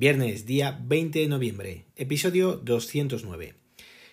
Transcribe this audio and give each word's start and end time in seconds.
Viernes, 0.00 0.46
día 0.46 0.80
20 0.82 1.18
de 1.18 1.28
noviembre, 1.28 1.84
episodio 1.94 2.56
209. 2.56 3.52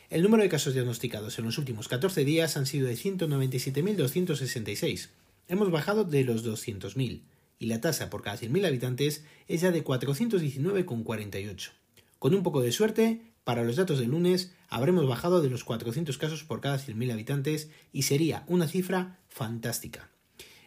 El 0.10 0.24
número 0.24 0.44
de 0.44 0.50
casos 0.50 0.74
diagnosticados 0.74 1.38
en 1.38 1.46
los 1.46 1.58
últimos 1.58 1.88
14 1.88 2.26
días 2.26 2.58
han 2.58 2.66
sido 2.66 2.88
de 2.88 2.96
197.266. 2.96 5.10
Hemos 5.48 5.70
bajado 5.70 6.04
de 6.06 6.24
los 6.24 6.44
200.000 6.46 7.22
y 7.60 7.66
la 7.66 7.82
tasa 7.82 8.10
por 8.10 8.24
cada 8.24 8.38
100.000 8.38 8.66
habitantes 8.66 9.26
es 9.48 9.62
ya 9.62 9.72
de 9.72 9.84
419,48. 9.84 11.72
Con 12.20 12.34
un 12.34 12.44
poco 12.44 12.62
de 12.62 12.72
suerte, 12.72 13.22
para 13.44 13.64
los 13.64 13.76
datos 13.76 14.00
del 14.00 14.10
lunes 14.10 14.54
habremos 14.70 15.08
bajado 15.08 15.42
de 15.42 15.50
los 15.50 15.64
400 15.64 16.18
casos 16.18 16.44
por 16.44 16.62
cada 16.62 16.78
100.000 16.78 17.12
habitantes 17.12 17.70
y 17.94 18.04
sería 18.04 18.44
una 18.48 18.68
cifra 18.68 19.20
fantástica. 19.30 20.10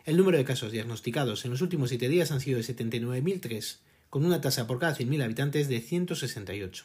El 0.04 0.16
número 0.16 0.38
de 0.38 0.44
casos 0.44 0.72
diagnosticados 0.72 1.44
en 1.44 1.50
los 1.50 1.60
últimos 1.60 1.90
7 1.90 2.08
días 2.08 2.30
han 2.30 2.40
sido 2.40 2.58
de 2.58 2.64
79.003, 2.64 3.78
con 4.10 4.24
una 4.24 4.40
tasa 4.40 4.66
por 4.66 4.78
cada 4.78 4.96
100.000 4.96 5.22
habitantes 5.22 5.68
de 5.68 5.80
168. 5.80 6.84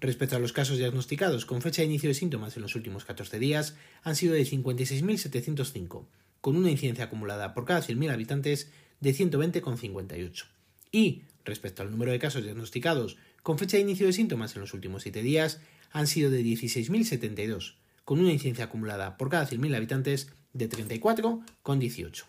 Respecto 0.00 0.36
a 0.36 0.38
los 0.38 0.52
casos 0.52 0.78
diagnosticados 0.78 1.46
con 1.46 1.62
fecha 1.62 1.82
de 1.82 1.86
inicio 1.86 2.08
de 2.08 2.14
síntomas 2.14 2.56
en 2.56 2.62
los 2.62 2.74
últimos 2.74 3.04
14 3.04 3.38
días, 3.38 3.76
han 4.02 4.14
sido 4.14 4.34
de 4.34 4.42
56.705, 4.42 6.06
con 6.40 6.56
una 6.56 6.70
incidencia 6.70 7.04
acumulada 7.04 7.52
por 7.52 7.64
cada 7.64 7.82
100.000 7.82 8.12
habitantes 8.12 8.70
de 9.00 9.14
120,58. 9.14 10.44
Y, 10.92 11.22
respecto 11.44 11.82
al 11.82 11.90
número 11.90 12.12
de 12.12 12.18
casos 12.18 12.44
diagnosticados 12.44 13.16
con 13.46 13.58
fecha 13.60 13.76
de 13.76 13.84
inicio 13.84 14.08
de 14.08 14.12
síntomas 14.12 14.56
en 14.56 14.62
los 14.62 14.74
últimos 14.74 15.04
7 15.04 15.22
días, 15.22 15.60
han 15.92 16.08
sido 16.08 16.32
de 16.32 16.42
16.072, 16.42 17.76
con 18.04 18.18
una 18.18 18.32
incidencia 18.32 18.64
acumulada 18.64 19.16
por 19.16 19.30
cada 19.30 19.48
100.000 19.48 19.76
habitantes 19.76 20.32
de 20.52 20.68
34,18. 20.68 22.24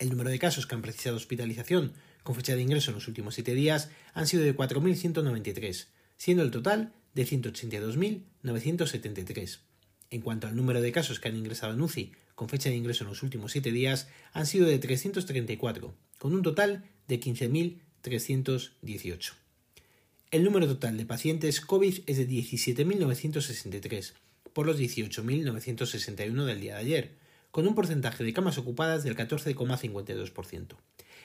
El 0.00 0.10
número 0.10 0.30
de 0.30 0.40
casos 0.40 0.66
que 0.66 0.74
han 0.74 0.82
precisado 0.82 1.14
hospitalización 1.14 1.92
con 2.24 2.34
fecha 2.34 2.56
de 2.56 2.62
ingreso 2.62 2.90
en 2.90 2.96
los 2.96 3.06
últimos 3.06 3.36
7 3.36 3.54
días 3.54 3.90
han 4.12 4.26
sido 4.26 4.42
de 4.42 4.56
4.193, 4.56 5.86
siendo 6.16 6.42
el 6.42 6.50
total 6.50 6.92
de 7.14 7.24
182.973. 7.24 9.60
En 10.10 10.20
cuanto 10.20 10.48
al 10.48 10.56
número 10.56 10.80
de 10.80 10.90
casos 10.90 11.20
que 11.20 11.28
han 11.28 11.36
ingresado 11.36 11.74
en 11.74 11.80
UCI 11.80 12.10
con 12.34 12.48
fecha 12.48 12.70
de 12.70 12.74
ingreso 12.74 13.04
en 13.04 13.10
los 13.10 13.22
últimos 13.22 13.52
7 13.52 13.70
días, 13.70 14.08
han 14.32 14.46
sido 14.46 14.66
de 14.66 14.80
334, 14.80 15.94
con 16.18 16.34
un 16.34 16.42
total 16.42 16.82
de 17.06 17.20
15.318. 17.20 19.47
El 20.30 20.44
número 20.44 20.66
total 20.66 20.98
de 20.98 21.06
pacientes 21.06 21.62
COVID 21.62 22.00
es 22.04 22.18
de 22.18 22.28
17.963, 22.28 24.12
por 24.52 24.66
los 24.66 24.78
18.961 24.78 26.44
del 26.44 26.60
día 26.60 26.74
de 26.74 26.80
ayer, 26.80 27.14
con 27.50 27.66
un 27.66 27.74
porcentaje 27.74 28.22
de 28.22 28.34
camas 28.34 28.58
ocupadas 28.58 29.04
del 29.04 29.16
14,52%. 29.16 30.76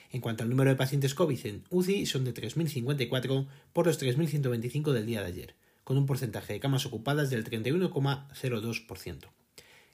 En 0.10 0.22
cuanto 0.22 0.44
al 0.44 0.50
número 0.50 0.70
de 0.70 0.78
pacientes 0.78 1.16
COVID 1.16 1.46
en 1.46 1.66
UCI, 1.70 2.06
son 2.06 2.24
de 2.24 2.34
3.054 2.34 3.48
por 3.74 3.88
los 3.88 4.02
3.125 4.02 4.94
del 4.94 5.06
día 5.06 5.20
de 5.20 5.28
ayer, 5.28 5.56
con 5.84 5.98
un 5.98 6.06
porcentaje 6.06 6.54
de 6.54 6.62
camas 6.62 6.86
ocupadas 6.86 7.30
del 7.30 7.44
31,02%. 7.44 9.18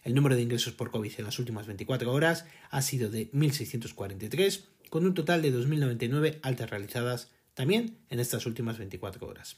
El 0.04 0.14
número 0.14 0.36
de 0.36 0.44
ingresos 0.44 0.74
por 0.74 0.92
COVID 0.92 1.14
en 1.18 1.26
las 1.26 1.40
últimas 1.40 1.66
24 1.66 2.14
horas 2.14 2.46
ha 2.70 2.84
sido 2.84 3.10
de 3.10 3.32
1.643, 3.32 4.66
con 4.92 5.08
un 5.08 5.16
total 5.16 5.42
de 5.42 5.52
2.099 5.52 6.38
altas 6.44 6.70
realizadas 6.70 7.32
también 7.54 7.98
en 8.10 8.20
estas 8.20 8.46
últimas 8.46 8.78
24 8.78 9.26
horas. 9.28 9.58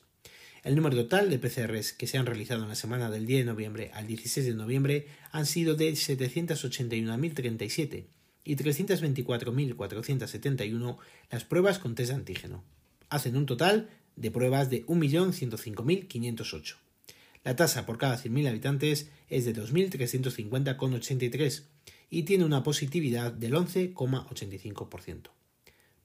El 0.64 0.76
número 0.76 0.96
total 0.96 1.28
de 1.30 1.40
PCRs 1.40 1.94
que 1.94 2.06
se 2.06 2.20
han 2.20 2.28
realizado 2.28 2.62
en 2.62 2.70
la 2.70 2.76
semana 2.76 3.10
del 3.10 3.26
10 3.26 3.40
de 3.40 3.46
noviembre 3.52 3.90
al 3.94 4.06
16 4.06 4.46
de 4.46 4.54
noviembre 4.54 5.08
han 5.32 5.48
sido 5.48 5.74
de 5.76 5.92
781.037 5.92 8.06
y 8.44 8.56
324.471 8.56 10.98
las 11.32 11.44
pruebas 11.46 11.80
con 11.80 11.96
test 11.96 12.10
de 12.10 12.16
antígeno. 12.16 12.64
Hacen 13.10 13.36
un 13.38 13.48
total 13.48 13.90
de 14.16 14.30
pruebas 14.30 14.70
de 14.70 14.86
1.105.508. 14.86 16.76
La 17.44 17.56
tasa 17.56 17.88
por 17.88 17.98
cada 17.98 18.18
100.000 18.18 18.48
habitantes 18.48 19.10
es 19.30 19.46
de 19.46 19.56
2.350,83 19.56 21.64
y 22.12 22.24
tiene 22.24 22.46
una 22.46 22.62
positividad 22.62 23.32
del 23.32 23.54
11,85%. 23.54 25.32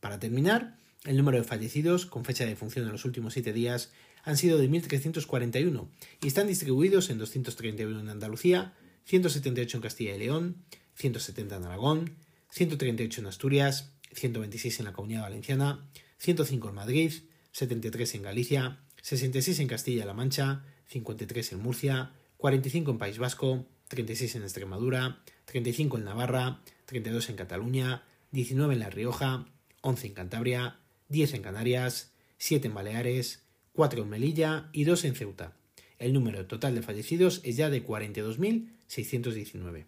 Para 0.01 0.19
terminar, 0.19 0.79
el 1.07 1.17
número 1.17 1.39
de 1.39 1.45
fallecidos 1.45 2.05
con 2.07 2.25
fecha 2.25 2.45
de 2.45 2.51
defunción 2.51 2.85
en 2.85 2.93
los 2.93 3.05
últimos 3.05 3.33
7 3.33 3.53
días 3.53 3.93
han 4.25 4.37
sido 4.37 4.59
de 4.59 4.69
1.341 4.69 5.89
y 6.21 6.27
están 6.27 6.49
distribuidos 6.49 7.11
en 7.11 7.19
231 7.19 8.01
en 8.01 8.09
Andalucía, 8.09 8.75
178 9.05 9.77
en 9.77 9.83
Castilla 9.83 10.17
y 10.17 10.19
León, 10.19 10.57
170 10.97 11.57
en 11.57 11.65
Aragón, 11.65 12.17
138 12.51 13.21
en 13.21 13.27
Asturias, 13.29 13.93
126 14.13 14.81
en 14.81 14.85
la 14.87 14.93
Comunidad 14.93 15.23
Valenciana, 15.23 15.89
105 16.19 16.69
en 16.69 16.75
Madrid, 16.75 17.13
73 17.53 18.15
en 18.17 18.23
Galicia, 18.23 18.81
66 19.03 19.61
en 19.61 19.69
Castilla-La 19.69 20.15
Mancha, 20.15 20.65
53 20.89 21.53
en 21.53 21.61
Murcia, 21.61 22.13
45 22.39 22.91
en 22.91 22.99
País 22.99 23.19
Vasco, 23.19 23.67
36 23.89 24.37
en 24.37 24.43
Extremadura, 24.43 25.23
35 25.45 25.99
en 25.99 26.05
Navarra, 26.05 26.61
32 26.87 27.29
en 27.31 27.37
Cataluña, 27.37 28.03
19 28.33 28.75
en 28.75 28.81
La 28.81 28.91
Rioja, 28.91 29.47
11 29.83 30.09
en 30.09 30.15
Cantabria, 30.15 30.81
10 31.09 31.35
en 31.35 31.43
Canarias, 31.43 32.13
7 32.39 32.69
en 32.69 32.75
Baleares, 32.75 33.43
4 33.73 34.03
en 34.03 34.09
Melilla 34.09 34.69
y 34.73 34.85
2 34.85 35.05
en 35.05 35.15
Ceuta. 35.15 35.57
El 35.99 36.13
número 36.13 36.47
total 36.47 36.75
de 36.75 36.83
fallecidos 36.83 37.41
es 37.45 37.57
ya 37.57 37.71
de 37.71 37.85
42.619. 37.85 39.85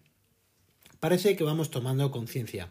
Parece 0.99 1.35
que 1.35 1.43
vamos 1.43 1.71
tomando 1.71 2.11
conciencia. 2.11 2.69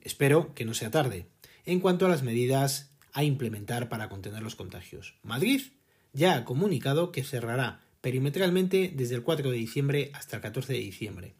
Espero 0.00 0.54
que 0.54 0.64
no 0.64 0.74
sea 0.74 0.90
tarde. 0.90 1.26
En 1.64 1.80
cuanto 1.80 2.06
a 2.06 2.08
las 2.08 2.22
medidas 2.22 2.90
a 3.12 3.24
implementar 3.24 3.88
para 3.88 4.08
contener 4.08 4.42
los 4.42 4.56
contagios. 4.56 5.14
Madrid 5.22 5.62
ya 6.12 6.36
ha 6.36 6.44
comunicado 6.44 7.12
que 7.12 7.24
cerrará 7.24 7.82
perimetralmente 8.00 8.92
desde 8.94 9.14
el 9.14 9.22
4 9.22 9.50
de 9.50 9.56
diciembre 9.56 10.10
hasta 10.14 10.36
el 10.36 10.42
14 10.42 10.72
de 10.72 10.78
diciembre. 10.80 11.34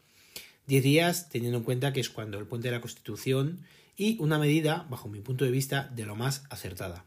Diez 0.65 0.83
días 0.83 1.29
teniendo 1.29 1.57
en 1.57 1.63
cuenta 1.63 1.91
que 1.91 1.99
es 1.99 2.09
cuando 2.09 2.39
el 2.39 2.47
puente 2.47 2.69
de 2.69 2.75
la 2.75 2.81
Constitución 2.81 3.61
y 3.95 4.17
una 4.19 4.39
medida, 4.39 4.87
bajo 4.89 5.09
mi 5.09 5.21
punto 5.21 5.45
de 5.45 5.51
vista, 5.51 5.89
de 5.93 6.05
lo 6.05 6.15
más 6.15 6.43
acertada. 6.49 7.05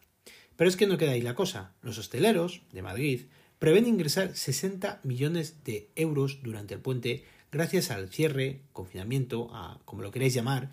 Pero 0.56 0.68
es 0.70 0.76
que 0.76 0.86
no 0.86 0.98
queda 0.98 1.12
ahí 1.12 1.22
la 1.22 1.34
cosa. 1.34 1.74
Los 1.82 1.98
hosteleros 1.98 2.62
de 2.72 2.82
Madrid 2.82 3.22
prevén 3.58 3.86
ingresar 3.86 4.36
60 4.36 5.00
millones 5.02 5.64
de 5.64 5.90
euros 5.96 6.40
durante 6.42 6.74
el 6.74 6.80
puente 6.80 7.24
gracias 7.52 7.90
al 7.90 8.08
cierre, 8.08 8.62
confinamiento, 8.72 9.48
a 9.52 9.80
como 9.84 10.02
lo 10.02 10.10
queréis 10.10 10.34
llamar, 10.34 10.70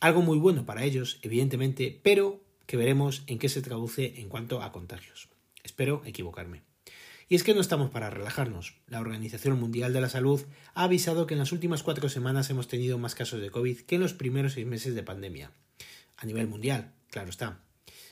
algo 0.00 0.22
muy 0.22 0.38
bueno 0.38 0.64
para 0.64 0.84
ellos, 0.84 1.18
evidentemente, 1.22 2.00
pero 2.02 2.40
que 2.66 2.76
veremos 2.76 3.22
en 3.26 3.38
qué 3.38 3.48
se 3.48 3.62
traduce 3.62 4.20
en 4.20 4.28
cuanto 4.28 4.62
a 4.62 4.72
contagios. 4.72 5.28
Espero 5.62 6.02
equivocarme. 6.04 6.71
Y 7.32 7.34
es 7.34 7.44
que 7.44 7.54
no 7.54 7.62
estamos 7.62 7.88
para 7.88 8.10
relajarnos. 8.10 8.74
La 8.88 9.00
Organización 9.00 9.58
Mundial 9.58 9.94
de 9.94 10.02
la 10.02 10.10
Salud 10.10 10.42
ha 10.74 10.84
avisado 10.84 11.26
que 11.26 11.32
en 11.32 11.38
las 11.38 11.50
últimas 11.52 11.82
cuatro 11.82 12.10
semanas 12.10 12.50
hemos 12.50 12.68
tenido 12.68 12.98
más 12.98 13.14
casos 13.14 13.40
de 13.40 13.50
COVID 13.50 13.80
que 13.80 13.94
en 13.94 14.02
los 14.02 14.12
primeros 14.12 14.52
seis 14.52 14.66
meses 14.66 14.94
de 14.94 15.02
pandemia. 15.02 15.50
A 16.18 16.26
nivel 16.26 16.46
mundial, 16.46 16.92
claro 17.08 17.30
está. 17.30 17.62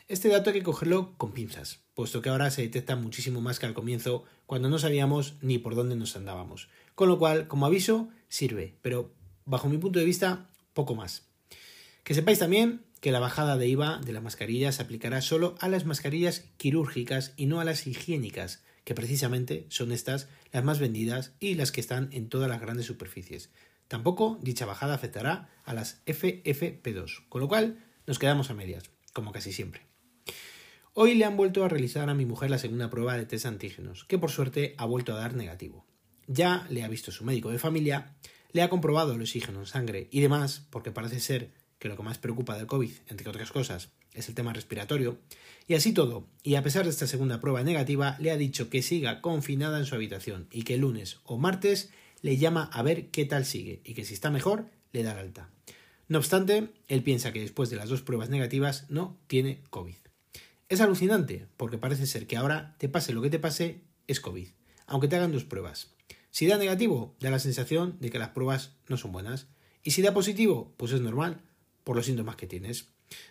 Este 0.08 0.30
dato 0.30 0.48
hay 0.48 0.56
que 0.56 0.62
cogerlo 0.62 1.18
con 1.18 1.32
pinzas, 1.32 1.80
puesto 1.92 2.22
que 2.22 2.30
ahora 2.30 2.50
se 2.50 2.62
detecta 2.62 2.96
muchísimo 2.96 3.42
más 3.42 3.58
que 3.58 3.66
al 3.66 3.74
comienzo, 3.74 4.24
cuando 4.46 4.70
no 4.70 4.78
sabíamos 4.78 5.34
ni 5.42 5.58
por 5.58 5.74
dónde 5.74 5.96
nos 5.96 6.16
andábamos. 6.16 6.70
Con 6.94 7.10
lo 7.10 7.18
cual, 7.18 7.46
como 7.46 7.66
aviso, 7.66 8.08
sirve, 8.30 8.78
pero 8.80 9.12
bajo 9.44 9.68
mi 9.68 9.76
punto 9.76 9.98
de 9.98 10.06
vista, 10.06 10.48
poco 10.72 10.94
más. 10.94 11.26
Que 12.04 12.14
sepáis 12.14 12.38
también 12.38 12.86
que 13.00 13.12
la 13.12 13.20
bajada 13.20 13.58
de 13.58 13.68
IVA 13.68 13.98
de 13.98 14.14
la 14.14 14.22
mascarilla 14.22 14.72
se 14.72 14.80
aplicará 14.80 15.20
solo 15.20 15.56
a 15.60 15.68
las 15.68 15.84
mascarillas 15.84 16.46
quirúrgicas 16.56 17.34
y 17.36 17.44
no 17.44 17.60
a 17.60 17.64
las 17.64 17.86
higiénicas, 17.86 18.62
que 18.84 18.94
precisamente 18.94 19.66
son 19.68 19.92
estas 19.92 20.28
las 20.52 20.64
más 20.64 20.78
vendidas 20.78 21.32
y 21.40 21.54
las 21.54 21.72
que 21.72 21.80
están 21.80 22.08
en 22.12 22.28
todas 22.28 22.48
las 22.48 22.60
grandes 22.60 22.86
superficies. 22.86 23.50
Tampoco 23.88 24.38
dicha 24.40 24.66
bajada 24.66 24.94
afectará 24.94 25.48
a 25.64 25.74
las 25.74 26.04
FFP2, 26.06 27.26
con 27.28 27.40
lo 27.40 27.48
cual 27.48 27.84
nos 28.06 28.18
quedamos 28.18 28.50
a 28.50 28.54
medias, 28.54 28.90
como 29.12 29.32
casi 29.32 29.52
siempre. 29.52 29.82
Hoy 30.92 31.14
le 31.14 31.24
han 31.24 31.36
vuelto 31.36 31.64
a 31.64 31.68
realizar 31.68 32.08
a 32.08 32.14
mi 32.14 32.26
mujer 32.26 32.50
la 32.50 32.58
segunda 32.58 32.90
prueba 32.90 33.16
de 33.16 33.26
test 33.26 33.46
antígenos, 33.46 34.04
que 34.04 34.18
por 34.18 34.30
suerte 34.30 34.74
ha 34.76 34.84
vuelto 34.84 35.12
a 35.12 35.18
dar 35.18 35.34
negativo. 35.34 35.86
Ya 36.26 36.66
le 36.70 36.82
ha 36.82 36.88
visto 36.88 37.12
su 37.12 37.24
médico 37.24 37.50
de 37.50 37.58
familia, 37.58 38.16
le 38.52 38.62
ha 38.62 38.68
comprobado 38.68 39.12
el 39.12 39.20
oxígeno 39.20 39.60
en 39.60 39.66
sangre 39.66 40.08
y 40.10 40.20
demás, 40.20 40.66
porque 40.70 40.90
parece 40.90 41.20
ser 41.20 41.52
que 41.80 41.88
lo 41.88 41.96
que 41.96 42.04
más 42.04 42.18
preocupa 42.18 42.56
del 42.56 42.66
COVID, 42.66 42.92
entre 43.08 43.28
otras 43.28 43.50
cosas, 43.50 43.88
es 44.12 44.28
el 44.28 44.34
tema 44.34 44.52
respiratorio, 44.52 45.18
y 45.66 45.74
así 45.74 45.92
todo, 45.92 46.28
y 46.42 46.54
a 46.54 46.62
pesar 46.62 46.84
de 46.84 46.90
esta 46.90 47.06
segunda 47.06 47.40
prueba 47.40 47.64
negativa, 47.64 48.16
le 48.20 48.30
ha 48.30 48.36
dicho 48.36 48.70
que 48.70 48.82
siga 48.82 49.20
confinada 49.20 49.78
en 49.78 49.86
su 49.86 49.94
habitación 49.94 50.46
y 50.52 50.62
que 50.62 50.74
el 50.74 50.82
lunes 50.82 51.18
o 51.24 51.38
martes 51.38 51.90
le 52.22 52.36
llama 52.36 52.70
a 52.72 52.82
ver 52.82 53.08
qué 53.08 53.24
tal 53.24 53.46
sigue 53.46 53.80
y 53.82 53.94
que 53.94 54.04
si 54.04 54.14
está 54.14 54.30
mejor, 54.30 54.66
le 54.92 55.02
da 55.02 55.14
la 55.14 55.20
alta. 55.20 55.48
No 56.06 56.18
obstante, 56.18 56.68
él 56.88 57.02
piensa 57.02 57.32
que 57.32 57.40
después 57.40 57.70
de 57.70 57.76
las 57.76 57.88
dos 57.88 58.02
pruebas 58.02 58.28
negativas 58.28 58.84
no 58.90 59.16
tiene 59.26 59.62
COVID. 59.70 59.94
Es 60.68 60.80
alucinante, 60.80 61.46
porque 61.56 61.78
parece 61.78 62.06
ser 62.06 62.26
que 62.26 62.36
ahora, 62.36 62.76
te 62.78 62.88
pase 62.88 63.12
lo 63.12 63.22
que 63.22 63.30
te 63.30 63.38
pase, 63.38 63.80
es 64.06 64.20
COVID, 64.20 64.48
aunque 64.86 65.08
te 65.08 65.16
hagan 65.16 65.32
dos 65.32 65.44
pruebas. 65.44 65.94
Si 66.30 66.46
da 66.46 66.58
negativo, 66.58 67.16
da 67.20 67.30
la 67.30 67.38
sensación 67.38 67.96
de 68.00 68.10
que 68.10 68.18
las 68.18 68.30
pruebas 68.30 68.72
no 68.88 68.96
son 68.96 69.12
buenas. 69.12 69.46
Y 69.82 69.92
si 69.92 70.02
da 70.02 70.12
positivo, 70.12 70.74
pues 70.76 70.92
es 70.92 71.00
normal, 71.00 71.42
por 71.90 71.96
los 71.96 72.06
síntomas 72.06 72.36
que 72.36 72.46
tienes. 72.46 72.86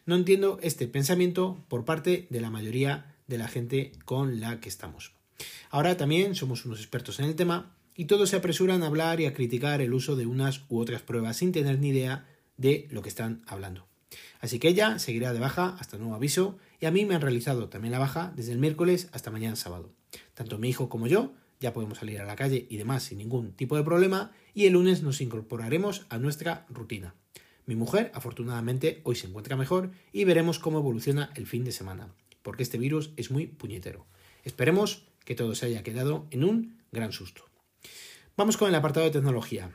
No 0.06 0.18
entiendo 0.18 0.60
este 0.62 0.86
pensamiento 0.86 1.64
por 1.70 1.86
parte 1.86 2.28
de 2.30 2.42
la 2.42 2.50
mayoría 2.50 3.16
de 3.26 3.38
la 3.38 3.48
gente 3.48 3.94
con 4.04 4.42
la 4.42 4.60
que 4.60 4.68
estamos. 4.68 5.14
Ahora 5.70 5.96
también 5.96 6.36
somos 6.36 6.66
unos 6.66 6.80
expertos 6.80 7.20
en 7.20 7.26
el 7.28 7.38
tema 7.38 7.74
y 7.96 8.04
todos 8.04 8.32
se 8.32 8.36
apresuran 8.36 8.84
a 8.84 8.88
hablar 8.88 9.22
y 9.22 9.28
a 9.28 9.34
criticar 9.34 9.80
el 9.80 9.94
uso 9.94 10.18
de 10.18 10.26
unas 10.26 10.64
u 10.68 10.78
otras 10.78 11.02
pruebas 11.02 11.38
sin 11.38 11.54
tener 11.54 11.80
ni 11.80 11.88
idea 11.88 12.28
de 12.58 12.90
lo 12.92 13.02
que 13.02 13.08
están 13.08 13.44
hablando. 13.48 13.88
Así 14.42 14.60
que 14.60 14.68
ella 14.68 15.00
seguirá 15.00 15.32
de 15.32 15.40
baja 15.40 15.78
hasta 15.80 15.98
nuevo 15.98 16.16
aviso 16.16 16.58
y 16.82 16.86
a 16.86 16.92
mí 16.92 17.06
me 17.06 17.16
han 17.16 17.22
realizado 17.22 17.70
también 17.70 17.94
la 17.94 18.00
baja 18.00 18.34
desde 18.36 18.52
el 18.52 18.60
miércoles 18.60 19.08
hasta 19.14 19.32
mañana 19.32 19.56
sábado. 19.56 19.90
Tanto 20.34 20.58
mi 20.58 20.68
hijo 20.68 20.90
como 20.90 21.08
yo 21.08 21.32
ya 21.62 21.72
podemos 21.72 22.00
salir 22.00 22.20
a 22.20 22.26
la 22.26 22.36
calle 22.36 22.68
y 22.70 22.76
demás 22.76 23.04
sin 23.04 23.20
ningún 23.20 23.54
tipo 23.54 23.78
de 23.78 23.84
problema 23.84 24.34
y 24.54 24.66
el 24.66 24.74
lunes 24.74 25.02
nos 25.02 25.22
incorporaremos 25.22 26.06
a 26.10 26.18
nuestra 26.18 26.66
rutina. 26.68 27.16
Mi 27.70 27.76
mujer, 27.76 28.10
afortunadamente, 28.16 29.00
hoy 29.04 29.16
se 29.16 29.28
encuentra 29.28 29.56
mejor 29.56 29.92
y 30.12 30.24
veremos 30.24 30.58
cómo 30.58 30.80
evoluciona 30.80 31.32
el 31.36 31.46
fin 31.46 31.64
de 31.64 31.72
semana, 31.72 32.12
porque 32.42 32.64
este 32.64 32.80
virus 32.80 33.12
es 33.16 33.30
muy 33.30 33.46
puñetero. 33.46 34.08
Esperemos 34.44 35.06
que 35.24 35.36
todo 35.36 35.54
se 35.54 35.68
haya 35.68 35.84
quedado 35.84 36.26
en 36.32 36.46
un 36.46 36.80
gran 36.92 37.12
susto. 37.12 37.46
Vamos 38.36 38.58
con 38.58 38.70
el 38.70 38.74
apartado 38.74 39.06
de 39.06 39.12
tecnología, 39.12 39.70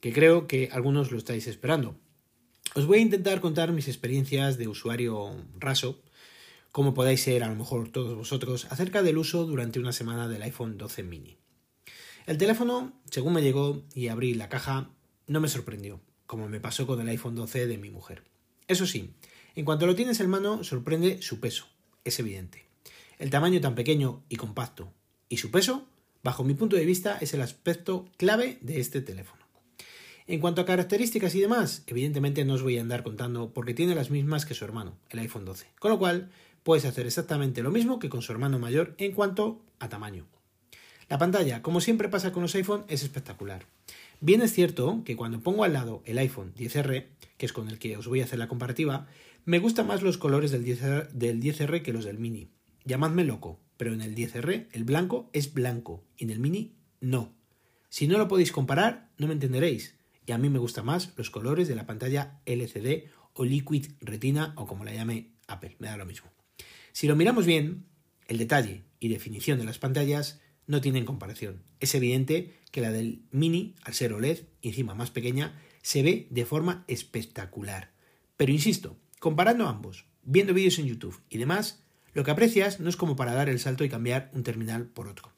que 0.00 0.14
creo 0.14 0.46
que 0.46 0.70
algunos 0.72 1.12
lo 1.12 1.18
estáis 1.18 1.46
esperando. 1.46 1.98
Os 2.74 2.86
voy 2.86 3.00
a 3.00 3.02
intentar 3.02 3.42
contar 3.42 3.70
mis 3.70 3.88
experiencias 3.88 4.56
de 4.56 4.68
usuario 4.68 5.36
raso, 5.58 6.00
como 6.72 6.94
podáis 6.94 7.20
ser 7.20 7.44
a 7.44 7.48
lo 7.48 7.56
mejor 7.56 7.90
todos 7.90 8.16
vosotros, 8.16 8.66
acerca 8.70 9.02
del 9.02 9.18
uso 9.18 9.44
durante 9.44 9.78
una 9.78 9.92
semana 9.92 10.26
del 10.26 10.40
iPhone 10.40 10.78
12 10.78 11.02
mini. 11.02 11.36
El 12.24 12.38
teléfono, 12.38 12.94
según 13.10 13.34
me 13.34 13.42
llegó 13.42 13.84
y 13.94 14.08
abrí 14.08 14.32
la 14.32 14.48
caja, 14.48 14.88
no 15.26 15.40
me 15.40 15.48
sorprendió 15.48 16.00
como 16.26 16.48
me 16.48 16.60
pasó 16.60 16.86
con 16.86 17.00
el 17.00 17.08
iPhone 17.08 17.34
12 17.34 17.66
de 17.66 17.78
mi 17.78 17.90
mujer. 17.90 18.22
Eso 18.68 18.86
sí, 18.86 19.14
en 19.54 19.64
cuanto 19.64 19.86
lo 19.86 19.94
tienes 19.94 20.20
en 20.20 20.28
mano, 20.28 20.64
sorprende 20.64 21.22
su 21.22 21.40
peso, 21.40 21.66
es 22.04 22.18
evidente. 22.18 22.66
El 23.18 23.30
tamaño 23.30 23.60
tan 23.60 23.74
pequeño 23.74 24.22
y 24.28 24.36
compacto 24.36 24.92
y 25.28 25.38
su 25.38 25.50
peso, 25.50 25.86
bajo 26.22 26.44
mi 26.44 26.54
punto 26.54 26.76
de 26.76 26.84
vista, 26.84 27.18
es 27.20 27.34
el 27.34 27.40
aspecto 27.40 28.08
clave 28.16 28.58
de 28.60 28.80
este 28.80 29.00
teléfono. 29.00 29.46
En 30.26 30.40
cuanto 30.40 30.60
a 30.60 30.66
características 30.66 31.34
y 31.36 31.40
demás, 31.40 31.84
evidentemente 31.86 32.44
no 32.44 32.54
os 32.54 32.62
voy 32.62 32.78
a 32.78 32.80
andar 32.80 33.04
contando 33.04 33.52
porque 33.52 33.74
tiene 33.74 33.94
las 33.94 34.10
mismas 34.10 34.44
que 34.44 34.54
su 34.54 34.64
hermano, 34.64 34.98
el 35.10 35.20
iPhone 35.20 35.44
12, 35.44 35.68
con 35.78 35.92
lo 35.92 35.98
cual 35.98 36.30
puedes 36.64 36.84
hacer 36.84 37.06
exactamente 37.06 37.62
lo 37.62 37.70
mismo 37.70 38.00
que 38.00 38.08
con 38.08 38.22
su 38.22 38.32
hermano 38.32 38.58
mayor 38.58 38.94
en 38.98 39.12
cuanto 39.12 39.62
a 39.78 39.88
tamaño. 39.88 40.26
La 41.08 41.18
pantalla, 41.18 41.62
como 41.62 41.80
siempre 41.80 42.08
pasa 42.08 42.32
con 42.32 42.42
los 42.42 42.56
iPhone, 42.56 42.84
es 42.88 43.04
espectacular. 43.04 43.66
Bien 44.20 44.40
es 44.40 44.52
cierto 44.52 45.02
que 45.04 45.14
cuando 45.14 45.40
pongo 45.40 45.64
al 45.64 45.74
lado 45.74 46.02
el 46.06 46.18
iPhone 46.18 46.54
10R, 46.54 47.06
que 47.36 47.46
es 47.46 47.52
con 47.52 47.68
el 47.68 47.78
que 47.78 47.96
os 47.96 48.06
voy 48.06 48.20
a 48.20 48.24
hacer 48.24 48.38
la 48.38 48.48
comparativa, 48.48 49.06
me 49.44 49.58
gustan 49.58 49.86
más 49.86 50.02
los 50.02 50.16
colores 50.16 50.50
del 50.50 50.64
10R, 50.64 51.82
que 51.82 51.92
los 51.92 52.04
del 52.04 52.18
Mini. 52.18 52.50
Llamadme 52.84 53.24
loco, 53.24 53.60
pero 53.76 53.92
en 53.92 54.00
el 54.00 54.14
10R 54.14 54.68
el 54.72 54.84
blanco 54.84 55.28
es 55.32 55.52
blanco 55.52 56.04
y 56.16 56.24
en 56.24 56.30
el 56.30 56.40
Mini 56.40 56.76
no. 57.00 57.34
Si 57.90 58.08
no 58.08 58.16
lo 58.16 58.26
podéis 58.26 58.52
comparar, 58.52 59.10
no 59.18 59.26
me 59.26 59.34
entenderéis. 59.34 59.96
Y 60.24 60.32
a 60.32 60.38
mí 60.38 60.48
me 60.48 60.58
gustan 60.58 60.86
más 60.86 61.12
los 61.16 61.30
colores 61.30 61.68
de 61.68 61.76
la 61.76 61.86
pantalla 61.86 62.40
LCD 62.46 63.04
o 63.34 63.44
Liquid 63.44 63.86
Retina 64.00 64.54
o 64.56 64.66
como 64.66 64.84
la 64.84 64.94
llame 64.94 65.32
Apple, 65.46 65.76
me 65.78 65.88
da 65.88 65.96
lo 65.96 66.06
mismo. 66.06 66.32
Si 66.92 67.06
lo 67.06 67.14
miramos 67.14 67.44
bien, 67.44 67.86
el 68.26 68.38
detalle 68.38 68.84
y 68.98 69.08
definición 69.08 69.58
de 69.58 69.66
las 69.66 69.78
pantallas 69.78 70.40
no 70.66 70.80
tienen 70.80 71.04
comparación. 71.04 71.62
Es 71.78 71.94
evidente 71.94 72.54
que 72.76 72.82
la 72.82 72.92
del 72.92 73.22
Mini, 73.30 73.74
al 73.84 73.94
ser 73.94 74.12
OLED 74.12 74.40
encima 74.60 74.94
más 74.94 75.10
pequeña, 75.10 75.58
se 75.80 76.02
ve 76.02 76.26
de 76.28 76.44
forma 76.44 76.84
espectacular. 76.88 77.90
Pero 78.36 78.52
insisto, 78.52 78.98
comparando 79.18 79.66
ambos, 79.66 80.04
viendo 80.24 80.52
vídeos 80.52 80.78
en 80.78 80.84
YouTube 80.84 81.18
y 81.30 81.38
demás, 81.38 81.82
lo 82.12 82.22
que 82.22 82.32
aprecias 82.32 82.78
no 82.78 82.90
es 82.90 82.98
como 82.98 83.16
para 83.16 83.32
dar 83.32 83.48
el 83.48 83.60
salto 83.60 83.82
y 83.82 83.88
cambiar 83.88 84.30
un 84.34 84.42
terminal 84.42 84.88
por 84.88 85.08
otro. 85.08 85.32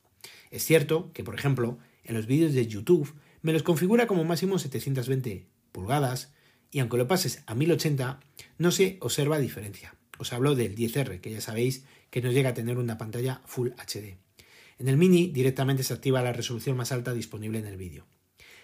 Es 0.50 0.64
cierto 0.64 1.12
que, 1.12 1.22
por 1.22 1.36
ejemplo, 1.36 1.78
en 2.02 2.16
los 2.16 2.26
vídeos 2.26 2.54
de 2.54 2.66
YouTube 2.66 3.14
me 3.40 3.52
los 3.52 3.62
configura 3.62 4.08
como 4.08 4.24
máximo 4.24 4.58
720 4.58 5.46
pulgadas 5.70 6.32
y 6.72 6.80
aunque 6.80 6.96
lo 6.96 7.06
pases 7.06 7.44
a 7.46 7.54
1080 7.54 8.18
no 8.58 8.72
se 8.72 8.98
observa 9.00 9.38
diferencia. 9.38 9.94
Os 10.18 10.32
hablo 10.32 10.56
del 10.56 10.74
10R, 10.74 11.20
que 11.20 11.30
ya 11.30 11.40
sabéis 11.40 11.84
que 12.10 12.20
no 12.20 12.32
llega 12.32 12.50
a 12.50 12.54
tener 12.54 12.78
una 12.78 12.98
pantalla 12.98 13.42
Full 13.46 13.68
HD. 13.78 14.18
En 14.78 14.88
el 14.88 14.96
Mini 14.96 15.28
directamente 15.28 15.82
se 15.82 15.92
activa 15.92 16.22
la 16.22 16.32
resolución 16.32 16.76
más 16.76 16.92
alta 16.92 17.12
disponible 17.12 17.58
en 17.58 17.66
el 17.66 17.76
vídeo. 17.76 18.06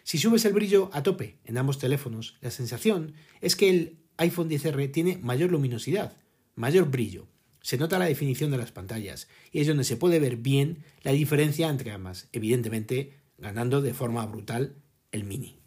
Si 0.04 0.18
subes 0.18 0.44
el 0.44 0.52
brillo 0.52 0.90
a 0.92 1.02
tope 1.02 1.38
en 1.44 1.58
ambos 1.58 1.78
teléfonos, 1.78 2.36
la 2.40 2.50
sensación 2.50 3.14
es 3.40 3.56
que 3.56 3.70
el 3.70 3.98
iPhone 4.18 4.48
10R 4.48 4.92
tiene 4.92 5.18
mayor 5.18 5.50
luminosidad, 5.50 6.16
mayor 6.54 6.90
brillo. 6.90 7.26
Se 7.62 7.78
nota 7.78 7.98
la 7.98 8.04
definición 8.04 8.50
de 8.50 8.58
las 8.58 8.70
pantallas 8.70 9.28
y 9.50 9.60
es 9.60 9.66
donde 9.66 9.84
se 9.84 9.96
puede 9.96 10.20
ver 10.20 10.36
bien 10.36 10.84
la 11.02 11.12
diferencia 11.12 11.68
entre 11.68 11.90
ambas, 11.90 12.28
evidentemente 12.32 13.14
ganando 13.38 13.80
de 13.80 13.94
forma 13.94 14.24
brutal 14.26 14.76
el 15.10 15.24
Mini. 15.24 15.58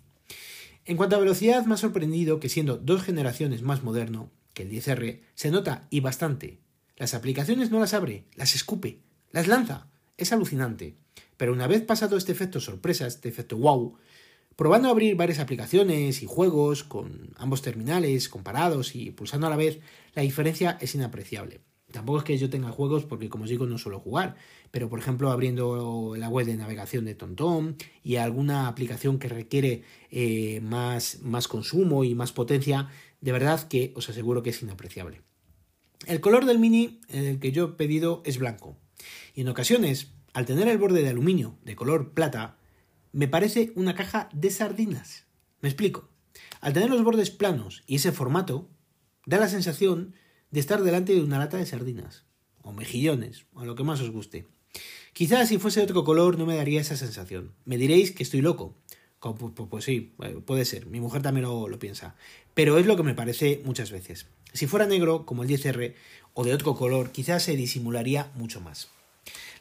En 0.85 0.95
cuanto 0.95 1.17
a 1.17 1.19
velocidad, 1.19 1.65
me 1.65 1.73
ha 1.73 1.77
sorprendido 1.77 2.39
que 2.39 2.47
siendo 2.47 2.77
dos 2.77 3.03
generaciones 3.03 3.61
más 3.61 3.83
moderno 3.83 4.31
que 4.53 4.63
el 4.63 4.71
10R, 4.71 5.19
se 5.36 5.51
nota 5.51 5.88
y 5.89 6.00
bastante. 6.00 6.60
Las 6.95 7.13
aplicaciones 7.13 7.72
no 7.72 7.79
las 7.79 7.93
abre, 7.93 8.25
las 8.36 8.55
escupe, 8.55 9.01
las 9.31 9.48
lanza. 9.48 9.88
Es 10.17 10.31
alucinante. 10.31 10.95
Pero 11.38 11.53
una 11.53 11.67
vez 11.67 11.83
pasado 11.83 12.17
este 12.17 12.31
efecto 12.31 12.59
sorpresa, 12.59 13.07
este 13.07 13.29
efecto 13.29 13.57
wow, 13.57 13.97
probando 14.55 14.88
a 14.88 14.91
abrir 14.91 15.15
varias 15.15 15.39
aplicaciones 15.39 16.24
y 16.24 16.25
juegos 16.25 16.83
con 16.83 17.29
ambos 17.38 17.62
terminales 17.62 18.27
comparados 18.27 18.95
y 18.95 19.12
pulsando 19.12 19.47
a 19.47 19.51
la 19.51 19.55
vez, 19.55 19.79
la 20.15 20.24
diferencia 20.24 20.77
es 20.81 20.95
inapreciable. 20.95 21.62
Tampoco 21.91 22.17
es 22.17 22.24
que 22.25 22.38
yo 22.38 22.50
tenga 22.50 22.69
juegos 22.71 23.05
porque 23.05 23.29
como 23.29 23.45
os 23.45 23.50
digo 23.50 23.65
no 23.65 23.77
suelo 23.77 24.00
jugar, 24.00 24.36
pero 24.71 24.89
por 24.89 25.00
ejemplo 25.00 25.31
abriendo 25.31 26.15
la 26.17 26.27
web 26.27 26.45
de 26.45 26.57
navegación 26.57 27.05
de 27.05 27.15
TomTom 27.15 27.75
y 28.03 28.17
alguna 28.17 28.67
aplicación 28.67 29.19
que 29.19 29.29
requiere 29.29 29.83
eh, 30.12 30.59
más, 30.62 31.19
más 31.21 31.47
consumo 31.47 32.03
y 32.03 32.13
más 32.13 32.33
potencia, 32.33 32.89
de 33.21 33.31
verdad 33.31 33.67
que 33.67 33.93
os 33.95 34.09
aseguro 34.09 34.43
que 34.43 34.50
es 34.50 34.62
inapreciable. 34.62 35.21
El 36.07 36.19
color 36.19 36.45
del 36.45 36.59
mini, 36.59 37.00
el 37.07 37.39
que 37.39 37.51
yo 37.51 37.65
he 37.65 37.67
pedido, 37.69 38.21
es 38.25 38.38
blanco, 38.38 38.77
y 39.33 39.41
en 39.41 39.49
ocasiones, 39.49 40.11
al 40.33 40.45
tener 40.45 40.67
el 40.67 40.77
borde 40.77 41.01
de 41.01 41.09
aluminio 41.09 41.57
de 41.63 41.75
color 41.75 42.13
plata, 42.13 42.57
me 43.11 43.27
parece 43.27 43.71
una 43.75 43.95
caja 43.95 44.29
de 44.33 44.49
sardinas. 44.51 45.25
Me 45.61 45.69
explico. 45.69 46.09
Al 46.61 46.73
tener 46.73 46.89
los 46.89 47.03
bordes 47.03 47.31
planos 47.31 47.83
y 47.87 47.95
ese 47.95 48.11
formato, 48.11 48.69
da 49.25 49.37
la 49.37 49.49
sensación 49.49 50.15
de 50.51 50.59
estar 50.59 50.81
delante 50.81 51.13
de 51.13 51.21
una 51.21 51.39
lata 51.39 51.57
de 51.57 51.65
sardinas, 51.65 52.25
o 52.61 52.71
mejillones, 52.71 53.45
o 53.53 53.65
lo 53.65 53.75
que 53.75 53.83
más 53.83 54.01
os 54.01 54.11
guste. 54.11 54.47
Quizás 55.13 55.49
si 55.49 55.57
fuese 55.57 55.79
de 55.79 55.85
otro 55.85 56.03
color 56.03 56.37
no 56.37 56.45
me 56.45 56.55
daría 56.55 56.81
esa 56.81 56.95
sensación. 56.95 57.53
Me 57.65 57.77
diréis 57.77 58.11
que 58.11 58.23
estoy 58.23 58.41
loco. 58.41 58.75
Pues, 59.69 59.83
sí, 59.83 60.13
puede 60.45 60.63
ser. 60.63 60.85
Mi 60.85 60.99
mujer 60.99 61.21
también 61.21 61.45
lo, 61.45 61.67
lo, 61.67 61.79
piensa. 61.79 62.15
Pero 62.53 62.77
es 62.77 62.85
lo 62.85 62.95
que 62.95 63.03
me 63.03 63.15
parece 63.15 63.61
muchas 63.65 63.91
veces. 63.91 64.27
Si 64.53 64.67
fuera 64.67 64.85
negro, 64.85 65.25
como 65.25 65.43
el 65.43 65.49
10R, 65.49 65.95
o 66.33 66.43
de 66.43 66.53
otro 66.53 66.75
color, 66.75 67.11
quizás 67.11 67.43
se 67.43 67.55
disimularía 67.55 68.31
mucho 68.35 68.61
más. 68.61 68.89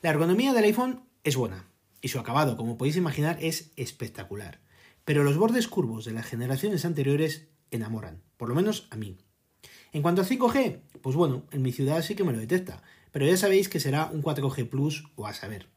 La 0.03 0.11
ergonomía 0.11 0.53
del 0.53 0.65
iPhone 0.65 1.03
es 1.25 1.37
buena 1.37 1.67
y 2.03 2.09
su 2.09 2.19
acabado, 2.19 2.57
como 2.57 2.77
podéis 2.77 2.97
imaginar, 2.97 3.39
es 3.41 3.73
espectacular. 3.77 4.61
Pero 5.05 5.25
los 5.25 5.39
bordes 5.39 5.69
curvos 5.69 6.05
de 6.05 6.13
las 6.13 6.27
generaciones 6.27 6.85
anteriores 6.85 7.49
enamoran, 7.71 8.23
por 8.37 8.49
lo 8.49 8.55
menos 8.55 8.89
a 8.91 8.97
mí. 8.97 9.17
En 9.93 10.03
cuanto 10.03 10.21
a 10.21 10.27
5G, 10.27 10.81
pues 11.01 11.17
bueno, 11.17 11.45
en 11.51 11.63
mi 11.63 11.73
ciudad 11.73 12.03
sí 12.03 12.15
que 12.15 12.25
me 12.25 12.33
lo 12.33 12.39
detecta, 12.39 12.83
pero 13.11 13.27
ya 13.27 13.37
sabéis 13.37 13.69
que 13.69 13.81
será 13.81 14.11
un 14.13 14.23
4G 14.23 14.69
Plus 14.69 15.05
o 15.17 15.27
a 15.27 15.33
saber. 15.33 15.69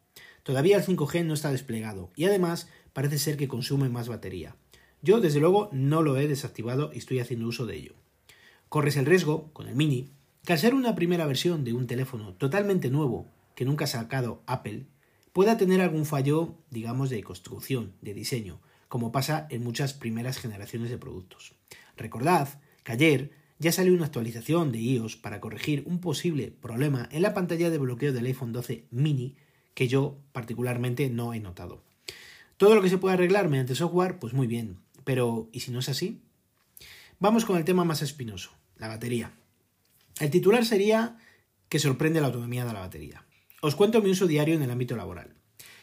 Todavía 0.44 0.78
el 0.78 0.84
5G 0.84 1.24
no 1.24 1.34
está 1.34 1.52
desplegado 1.52 2.12
y 2.16 2.26
además 2.26 2.70
parece 2.92 3.18
ser 3.18 3.38
que 3.38 3.48
consume 3.48 3.88
más 3.88 4.10
batería. 4.10 4.56
Yo 5.02 5.22
desde 5.22 5.40
luego 5.40 5.70
no 5.72 6.02
lo 6.02 6.18
he 6.18 6.28
desactivado 6.28 6.92
y 6.94 6.98
estoy 6.98 7.20
haciendo 7.20 7.48
uso 7.48 7.66
de 7.66 7.78
ello. 7.78 7.94
Corres 8.68 8.98
el 8.98 9.06
riesgo, 9.06 9.54
con 9.54 9.68
el 9.68 9.76
Mini, 9.76 10.12
que 10.44 10.54
al 10.54 10.60
ser 10.60 10.74
una 10.74 10.96
primera 10.96 11.26
versión 11.26 11.64
de 11.64 11.74
un 11.74 11.88
teléfono 11.88 12.34
totalmente 12.34 12.90
nuevo 12.90 13.28
que 13.60 13.66
nunca 13.66 13.84
ha 13.84 13.88
sacado 13.90 14.42
Apple, 14.46 14.86
pueda 15.34 15.58
tener 15.58 15.82
algún 15.82 16.06
fallo, 16.06 16.56
digamos, 16.70 17.10
de 17.10 17.22
construcción, 17.22 17.92
de 18.02 18.14
diseño, 18.14 18.62
como 18.88 19.12
pasa 19.12 19.48
en 19.50 19.66
muchas 19.66 19.94
primeras 19.94 20.38
generaciones 20.38 20.90
de 20.90 20.98
productos. 20.98 21.56
Recordad 21.98 22.48
que 22.86 22.94
ayer 22.94 23.32
ya 23.58 23.74
salió 23.74 23.94
una 23.94 24.06
actualización 24.06 24.72
de 24.72 24.80
iOS 24.80 25.18
para 25.18 25.42
corregir 25.42 25.84
un 25.88 26.00
posible 26.00 26.52
problema 26.52 27.10
en 27.12 27.22
la 27.22 27.34
pantalla 27.34 27.70
de 27.70 27.78
bloqueo 27.78 28.14
del 28.14 28.28
iPhone 28.28 28.54
12 28.54 28.86
mini 28.92 29.36
que 29.74 29.90
yo 29.90 30.18
particularmente 30.32 31.10
no 31.10 31.34
he 31.34 31.42
notado. 31.42 31.84
Todo 32.56 32.76
lo 32.76 32.82
que 32.82 32.88
se 32.88 32.98
puede 32.98 33.16
arreglar 33.16 33.50
mediante 33.50 33.76
software, 33.76 34.20
pues 34.20 34.32
muy 34.32 34.48
bien, 34.48 34.78
pero 35.04 35.50
¿y 35.52 35.60
si 35.60 35.72
no 35.72 35.80
es 35.80 35.90
así? 35.90 36.22
Vamos 37.20 37.44
con 37.44 37.58
el 37.58 37.66
tema 37.66 37.84
más 37.84 38.02
espinoso, 38.02 38.52
la 38.78 38.88
batería. 38.88 39.34
El 40.22 40.32
titular 40.32 40.64
sería 40.64 41.18
que 41.68 41.78
sorprende 41.78 42.22
la 42.22 42.28
autonomía 42.28 42.64
de 42.64 42.72
la 42.72 42.80
batería. 42.80 43.26
Os 43.62 43.76
cuento 43.76 44.02
mi 44.02 44.10
uso 44.10 44.26
diario 44.26 44.56
en 44.56 44.62
el 44.62 44.72
ámbito 44.72 44.96
laboral. 44.96 45.36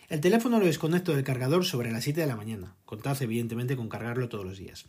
El 0.09 0.23
teléfono 0.23 0.59
lo 0.59 0.65
desconecto 0.65 1.15
del 1.15 1.25
cargador 1.25 1.67
sobre 1.67 1.93
las 1.93 2.05
7 2.05 2.23
de 2.23 2.27
la 2.27 2.37
mañana. 2.37 2.75
Contad 2.87 3.21
evidentemente 3.21 3.77
con 3.77 3.91
cargarlo 3.91 4.31
todos 4.31 4.47
los 4.47 4.57
días. 4.57 4.87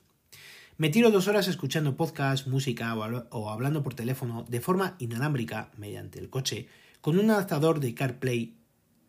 Me 0.77 0.89
tiro 0.89 1.11
dos 1.11 1.27
horas 1.27 1.49
escuchando 1.49 1.97
podcast, 1.97 2.47
música 2.47 2.95
o 2.95 3.49
hablando 3.49 3.83
por 3.83 3.93
teléfono 3.93 4.45
de 4.47 4.61
forma 4.61 4.95
inalámbrica 4.99 5.69
mediante 5.75 6.19
el 6.19 6.29
coche 6.29 6.69
con 7.01 7.19
un 7.19 7.29
adaptador 7.29 7.81
de 7.81 7.93
CarPlay 7.93 8.55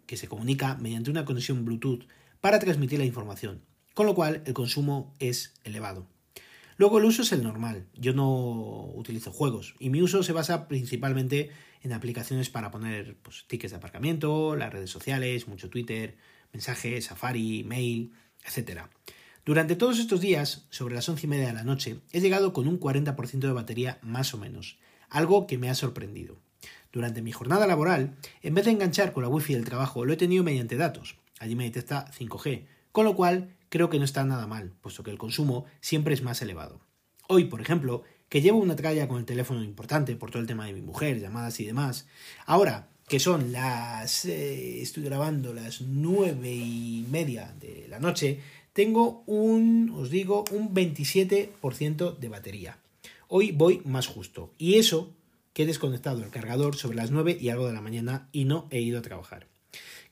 que 0.06 0.16
se 0.16 0.26
comunica 0.26 0.74
mediante 0.76 1.10
una 1.10 1.24
conexión 1.24 1.64
Bluetooth 1.64 2.08
para 2.40 2.58
transmitir 2.58 2.98
la 2.98 3.04
información, 3.04 3.60
con 3.94 4.06
lo 4.06 4.14
cual 4.16 4.42
el 4.44 4.54
consumo 4.54 5.14
es 5.20 5.54
elevado. 5.62 6.08
Luego 6.78 6.98
el 6.98 7.06
uso 7.06 7.22
es 7.22 7.32
el 7.32 7.42
normal, 7.42 7.88
yo 7.94 8.12
no 8.12 8.84
utilizo 8.94 9.32
juegos 9.32 9.74
y 9.80 9.90
mi 9.90 10.00
uso 10.00 10.22
se 10.22 10.32
basa 10.32 10.68
principalmente 10.68 11.50
en 11.82 11.92
aplicaciones 11.92 12.50
para 12.50 12.70
poner 12.70 13.16
pues, 13.16 13.46
tickets 13.48 13.72
de 13.72 13.78
aparcamiento, 13.78 14.54
las 14.54 14.72
redes 14.72 14.88
sociales, 14.88 15.48
mucho 15.48 15.70
Twitter, 15.70 16.16
mensajes, 16.52 17.06
Safari, 17.06 17.64
mail, 17.64 18.12
etc. 18.46 18.82
Durante 19.44 19.74
todos 19.74 19.98
estos 19.98 20.20
días, 20.20 20.66
sobre 20.70 20.94
las 20.94 21.08
once 21.08 21.26
y 21.26 21.28
media 21.28 21.48
de 21.48 21.54
la 21.54 21.64
noche, 21.64 21.98
he 22.12 22.20
llegado 22.20 22.52
con 22.52 22.68
un 22.68 22.78
40% 22.78 23.40
de 23.40 23.52
batería 23.52 23.98
más 24.00 24.32
o 24.32 24.38
menos, 24.38 24.78
algo 25.10 25.48
que 25.48 25.58
me 25.58 25.70
ha 25.70 25.74
sorprendido. 25.74 26.38
Durante 26.92 27.22
mi 27.22 27.32
jornada 27.32 27.66
laboral, 27.66 28.14
en 28.40 28.54
vez 28.54 28.66
de 28.66 28.70
enganchar 28.70 29.12
con 29.12 29.24
la 29.24 29.28
wifi 29.28 29.54
del 29.54 29.64
trabajo, 29.64 30.04
lo 30.04 30.12
he 30.12 30.16
tenido 30.16 30.44
mediante 30.44 30.76
datos. 30.76 31.16
Allí 31.40 31.56
me 31.56 31.64
detecta 31.64 32.08
5G, 32.16 32.66
con 32.92 33.04
lo 33.04 33.16
cual 33.16 33.56
creo 33.68 33.90
que 33.90 33.98
no 33.98 34.04
está 34.04 34.24
nada 34.24 34.46
mal, 34.46 34.72
puesto 34.80 35.02
que 35.02 35.10
el 35.10 35.18
consumo 35.18 35.66
siempre 35.80 36.14
es 36.14 36.22
más 36.22 36.42
elevado. 36.42 36.80
Hoy, 37.28 37.44
por 37.44 37.60
ejemplo, 37.60 38.02
que 38.28 38.40
llevo 38.40 38.58
una 38.58 38.76
tralla 38.76 39.08
con 39.08 39.18
el 39.18 39.24
teléfono 39.24 39.62
importante 39.62 40.16
por 40.16 40.30
todo 40.30 40.40
el 40.40 40.48
tema 40.48 40.66
de 40.66 40.72
mi 40.72 40.82
mujer, 40.82 41.20
llamadas 41.20 41.60
y 41.60 41.66
demás, 41.66 42.06
ahora 42.46 42.88
que 43.08 43.20
son 43.20 43.52
las... 43.52 44.26
Eh, 44.26 44.82
estoy 44.82 45.02
grabando 45.04 45.54
las 45.54 45.80
nueve 45.80 46.50
y 46.50 47.06
media 47.10 47.54
de 47.58 47.86
la 47.88 47.98
noche, 47.98 48.40
tengo 48.72 49.24
un, 49.26 49.90
os 49.96 50.10
digo, 50.10 50.44
un 50.52 50.74
27% 50.74 52.18
de 52.18 52.28
batería. 52.28 52.78
Hoy 53.26 53.52
voy 53.52 53.82
más 53.84 54.06
justo. 54.06 54.54
Y 54.58 54.74
eso 54.74 55.14
que 55.52 55.64
he 55.64 55.66
desconectado 55.66 56.22
el 56.22 56.30
cargador 56.30 56.76
sobre 56.76 56.96
las 56.96 57.10
9 57.10 57.36
y 57.40 57.48
algo 57.48 57.66
de 57.66 57.72
la 57.72 57.80
mañana 57.80 58.28
y 58.30 58.44
no 58.44 58.68
he 58.70 58.80
ido 58.80 59.00
a 59.00 59.02
trabajar. 59.02 59.48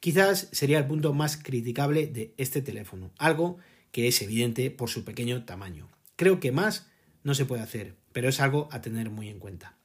Quizás 0.01 0.49
sería 0.53 0.79
el 0.79 0.87
punto 0.87 1.13
más 1.13 1.37
criticable 1.37 2.07
de 2.07 2.35
este 2.37 2.63
teléfono, 2.63 3.11
algo 3.19 3.59
que 3.93 4.09
es 4.09 4.21
evidente 4.23 4.71
por 4.71 4.91
su 4.91 5.05
pequeño 5.05 5.45
tamaño. 5.45 5.89
Creo 6.17 6.41
que 6.41 6.53
más 6.53 6.89
no 7.25 7.35
se 7.35 7.47
puede 7.47 7.63
hacer, 7.63 7.97
pero 8.13 8.29
es 8.29 8.41
algo 8.41 8.69
a 8.71 8.81
tener 8.81 9.11
muy 9.11 9.29
en 9.29 9.39
cuenta. 9.39 9.77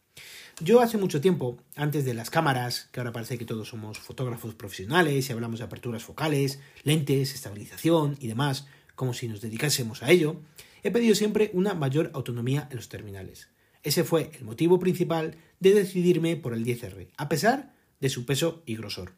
Yo 0.60 0.82
hace 0.82 0.98
mucho 0.98 1.22
tiempo, 1.22 1.58
antes 1.76 2.06
de 2.06 2.14
las 2.14 2.30
cámaras, 2.30 2.90
que 2.92 3.00
ahora 3.00 3.12
parece 3.12 3.38
que 3.38 3.46
todos 3.46 3.70
somos 3.70 3.98
fotógrafos 3.98 4.54
profesionales 4.54 5.28
y 5.28 5.34
hablamos 5.34 5.60
de 5.60 5.66
aperturas 5.66 6.04
focales, 6.04 6.60
lentes, 6.84 7.34
estabilización 7.34 8.18
y 8.20 8.28
demás, 8.28 8.68
como 8.96 9.14
si 9.14 9.28
nos 9.28 9.42
dedicásemos 9.42 10.04
a 10.04 10.12
ello, 10.12 10.40
he 10.84 10.92
pedido 10.92 11.16
siempre 11.16 11.50
una 11.54 11.74
mayor 11.74 12.12
autonomía 12.14 12.68
en 12.70 12.78
los 12.78 12.90
terminales. 12.90 13.50
Ese 13.82 14.04
fue 14.04 14.30
el 14.38 14.46
motivo 14.46 14.78
principal 14.78 15.36
de 15.60 15.74
decidirme 15.74 16.36
por 16.36 16.54
el 16.54 16.64
10R, 16.64 17.08
a 17.18 17.30
pesar 17.30 17.74
de 18.00 18.10
su 18.10 18.26
peso 18.26 18.62
y 18.66 18.76
grosor. 18.76 19.14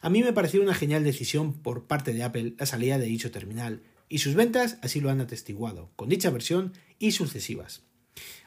A 0.00 0.10
mí 0.10 0.22
me 0.22 0.32
pareció 0.32 0.62
una 0.62 0.74
genial 0.74 1.04
decisión 1.04 1.52
por 1.52 1.86
parte 1.86 2.12
de 2.12 2.22
Apple 2.22 2.54
la 2.58 2.66
salida 2.66 2.98
de 2.98 3.06
dicho 3.06 3.30
terminal, 3.30 3.82
y 4.08 4.18
sus 4.18 4.34
ventas 4.34 4.78
así 4.82 5.00
lo 5.00 5.10
han 5.10 5.20
atestiguado, 5.20 5.90
con 5.96 6.08
dicha 6.08 6.30
versión 6.30 6.72
y 6.98 7.12
sucesivas. 7.12 7.82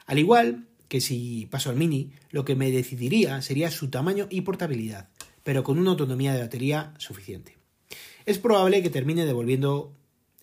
Al 0.06 0.18
igual 0.18 0.66
que 0.88 1.00
si 1.00 1.46
paso 1.50 1.70
al 1.70 1.76
mini, 1.76 2.12
lo 2.30 2.44
que 2.44 2.56
me 2.56 2.70
decidiría 2.70 3.42
sería 3.42 3.70
su 3.70 3.90
tamaño 3.90 4.26
y 4.30 4.40
portabilidad, 4.40 5.08
pero 5.44 5.62
con 5.62 5.78
una 5.78 5.90
autonomía 5.90 6.34
de 6.34 6.40
batería 6.40 6.94
suficiente. 6.98 7.56
Es 8.26 8.38
probable 8.38 8.82
que 8.82 8.90
termine 8.90 9.24
devolviendo 9.24 9.94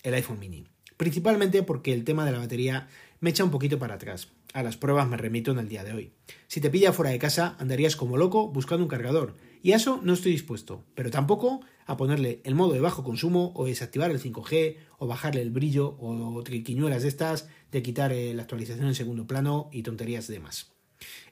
el 0.02 0.14
iPhone 0.14 0.38
mini, 0.38 0.66
principalmente 0.96 1.62
porque 1.62 1.92
el 1.92 2.04
tema 2.04 2.24
de 2.24 2.32
la 2.32 2.38
batería 2.38 2.88
me 3.20 3.30
echa 3.30 3.44
un 3.44 3.50
poquito 3.50 3.78
para 3.78 3.96
atrás. 3.96 4.28
A 4.54 4.62
las 4.62 4.76
pruebas 4.76 5.08
me 5.08 5.16
remito 5.16 5.50
en 5.50 5.58
el 5.58 5.68
día 5.68 5.84
de 5.84 5.92
hoy. 5.92 6.12
Si 6.46 6.60
te 6.60 6.70
pilla 6.70 6.92
fuera 6.92 7.10
de 7.10 7.18
casa, 7.18 7.56
andarías 7.58 7.96
como 7.96 8.16
loco 8.16 8.48
buscando 8.48 8.84
un 8.84 8.88
cargador, 8.88 9.36
y 9.62 9.72
a 9.72 9.76
eso 9.76 10.00
no 10.02 10.12
estoy 10.12 10.32
dispuesto, 10.32 10.84
pero 10.94 11.10
tampoco 11.10 11.60
a 11.86 11.96
ponerle 11.96 12.40
el 12.44 12.54
modo 12.54 12.74
de 12.74 12.80
bajo 12.80 13.02
consumo 13.02 13.52
o 13.54 13.66
desactivar 13.66 14.10
el 14.10 14.20
5G 14.20 14.76
o 14.98 15.06
bajarle 15.06 15.40
el 15.42 15.50
brillo 15.50 15.96
o 16.00 16.42
triquiñuelas 16.42 17.02
de 17.02 17.08
estas 17.08 17.48
de 17.72 17.82
quitar 17.82 18.12
eh, 18.12 18.34
la 18.34 18.42
actualización 18.42 18.86
en 18.86 18.94
segundo 18.94 19.26
plano 19.26 19.70
y 19.72 19.82
tonterías 19.82 20.26
de 20.26 20.34
demás. 20.34 20.72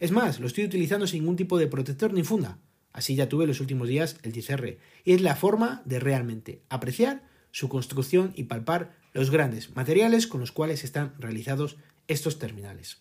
Es 0.01 0.13
más, 0.13 0.41
lo 0.41 0.47
estoy 0.47 0.65
utilizando 0.65 1.07
sin 1.07 1.21
ningún 1.21 1.37
tipo 1.37 1.59
de 1.59 1.67
protector 1.67 2.13
ni 2.13 2.23
funda. 2.23 2.59
Así 2.93 3.15
ya 3.15 3.29
tuve 3.29 3.47
los 3.47 3.61
últimos 3.61 3.89
días 3.89 4.19
el 4.23 4.33
10R 4.33 4.79
y 5.05 5.13
es 5.13 5.21
la 5.21 5.37
forma 5.37 5.83
de 5.85 6.01
realmente 6.01 6.63
apreciar 6.71 7.29
su 7.51 7.69
construcción 7.69 8.33
y 8.35 8.45
palpar 8.45 8.97
los 9.13 9.31
grandes 9.31 9.75
materiales 9.77 10.27
con 10.27 10.41
los 10.41 10.53
cuales 10.53 10.85
están 10.85 11.15
realizados 11.19 11.77
estos 12.09 12.39
terminales. 12.39 12.99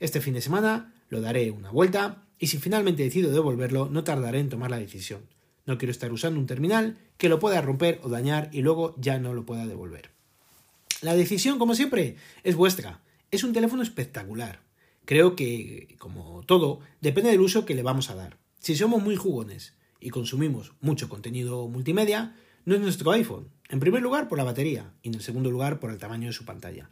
Este 0.00 0.20
fin 0.20 0.34
de 0.34 0.40
semana 0.40 0.94
lo 1.08 1.20
daré 1.20 1.50
una 1.50 1.70
vuelta 1.70 2.24
y 2.42 2.48
si 2.48 2.58
finalmente 2.58 3.04
decido 3.04 3.30
devolverlo 3.30 3.88
no 3.88 4.02
tardaré 4.02 4.40
en 4.40 4.48
tomar 4.48 4.68
la 4.68 4.80
decisión. 4.80 5.20
No 5.64 5.78
quiero 5.78 5.92
estar 5.92 6.10
usando 6.10 6.40
un 6.40 6.48
terminal 6.48 6.98
que 7.16 7.28
lo 7.28 7.38
pueda 7.38 7.60
romper 7.60 8.00
o 8.02 8.08
dañar 8.08 8.50
y 8.50 8.62
luego 8.62 8.96
ya 8.98 9.20
no 9.20 9.32
lo 9.32 9.46
pueda 9.46 9.64
devolver. 9.64 10.10
La 11.02 11.14
decisión, 11.14 11.60
como 11.60 11.76
siempre, 11.76 12.16
es 12.42 12.56
vuestra. 12.56 13.00
Es 13.30 13.44
un 13.44 13.52
teléfono 13.52 13.80
espectacular. 13.84 14.60
Creo 15.04 15.36
que, 15.36 15.94
como 16.00 16.42
todo, 16.44 16.80
depende 17.00 17.30
del 17.30 17.40
uso 17.40 17.64
que 17.64 17.76
le 17.76 17.84
vamos 17.84 18.10
a 18.10 18.16
dar. 18.16 18.38
Si 18.58 18.74
somos 18.74 19.00
muy 19.00 19.14
jugones 19.14 19.74
y 20.00 20.10
consumimos 20.10 20.72
mucho 20.80 21.08
contenido 21.08 21.68
multimedia, 21.68 22.34
no 22.64 22.74
es 22.74 22.80
nuestro 22.80 23.12
iPhone. 23.12 23.50
En 23.68 23.78
primer 23.78 24.02
lugar, 24.02 24.28
por 24.28 24.38
la 24.38 24.44
batería 24.44 24.92
y 25.00 25.10
en 25.10 25.20
segundo 25.20 25.52
lugar, 25.52 25.78
por 25.78 25.92
el 25.92 25.98
tamaño 25.98 26.26
de 26.26 26.32
su 26.32 26.44
pantalla. 26.44 26.90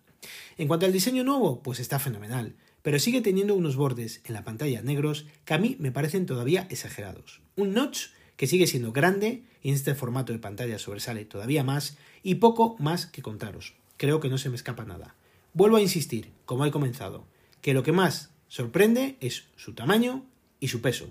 En 0.58 0.68
cuanto 0.68 0.86
al 0.86 0.92
diseño 0.92 1.24
nuevo, 1.24 1.60
pues 1.60 1.80
está 1.80 1.98
fenomenal, 1.98 2.54
pero 2.82 2.98
sigue 2.98 3.20
teniendo 3.20 3.54
unos 3.54 3.76
bordes 3.76 4.20
en 4.24 4.34
la 4.34 4.44
pantalla 4.44 4.82
negros 4.82 5.26
que 5.44 5.54
a 5.54 5.58
mí 5.58 5.76
me 5.78 5.92
parecen 5.92 6.26
todavía 6.26 6.66
exagerados. 6.70 7.40
Un 7.56 7.74
notch 7.74 8.08
que 8.36 8.46
sigue 8.46 8.66
siendo 8.66 8.92
grande 8.92 9.42
y 9.62 9.68
en 9.68 9.74
este 9.74 9.94
formato 9.94 10.32
de 10.32 10.38
pantalla 10.38 10.78
sobresale 10.78 11.24
todavía 11.24 11.64
más 11.64 11.98
y 12.22 12.36
poco 12.36 12.76
más 12.78 13.06
que 13.06 13.22
contaros. 13.22 13.74
Creo 13.96 14.20
que 14.20 14.30
no 14.30 14.38
se 14.38 14.48
me 14.48 14.56
escapa 14.56 14.84
nada. 14.84 15.14
Vuelvo 15.52 15.76
a 15.76 15.82
insistir, 15.82 16.30
como 16.46 16.64
he 16.64 16.70
comenzado, 16.70 17.26
que 17.60 17.74
lo 17.74 17.82
que 17.82 17.92
más 17.92 18.30
sorprende 18.48 19.16
es 19.20 19.44
su 19.56 19.74
tamaño 19.74 20.24
y 20.58 20.68
su 20.68 20.80
peso. 20.80 21.10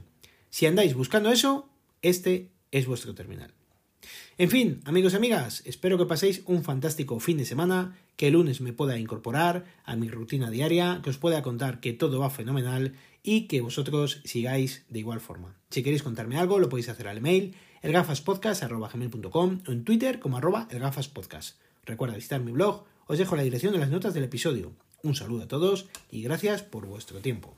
Si 0.49 0.65
andáis 0.65 0.95
buscando 0.95 1.31
eso, 1.31 1.69
este 2.01 2.47
es 2.71 2.87
vuestro 2.87 3.13
terminal. 3.13 3.53
En 4.37 4.49
fin, 4.49 4.81
amigos 4.85 5.13
y 5.13 5.15
amigas, 5.17 5.61
espero 5.65 5.97
que 5.97 6.05
paséis 6.05 6.43
un 6.45 6.63
fantástico 6.63 7.19
fin 7.19 7.37
de 7.37 7.45
semana, 7.45 7.97
que 8.15 8.27
el 8.27 8.33
lunes 8.33 8.61
me 8.61 8.73
pueda 8.73 8.97
incorporar 8.97 9.65
a 9.85 9.95
mi 9.95 10.09
rutina 10.09 10.49
diaria, 10.49 11.01
que 11.03 11.09
os 11.09 11.17
pueda 11.17 11.41
contar 11.41 11.79
que 11.79 11.93
todo 11.93 12.19
va 12.19 12.29
fenomenal 12.29 12.93
y 13.23 13.47
que 13.47 13.61
vosotros 13.61 14.21
sigáis 14.23 14.85
de 14.89 14.99
igual 14.99 15.19
forma. 15.19 15.55
Si 15.69 15.83
queréis 15.83 16.03
contarme 16.03 16.37
algo, 16.37 16.59
lo 16.59 16.69
podéis 16.69 16.89
hacer 16.89 17.07
al 17.07 17.17
email 17.17 17.55
elgafaspodcast.com 17.81 19.59
o 19.67 19.71
en 19.71 19.83
Twitter 19.83 20.19
como 20.19 20.37
arroba 20.37 20.67
elgafaspodcast. 20.69 21.57
Recuerda 21.85 22.15
visitar 22.15 22.41
mi 22.41 22.51
blog, 22.51 22.85
os 23.07 23.17
dejo 23.17 23.35
la 23.35 23.43
dirección 23.43 23.73
de 23.73 23.79
las 23.79 23.89
notas 23.89 24.13
del 24.13 24.23
episodio. 24.23 24.73
Un 25.01 25.15
saludo 25.15 25.43
a 25.43 25.47
todos 25.47 25.87
y 26.11 26.21
gracias 26.21 26.61
por 26.63 26.85
vuestro 26.85 27.19
tiempo. 27.19 27.55